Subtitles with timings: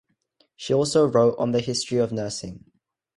[0.55, 2.63] She also wrote on the history of nursing.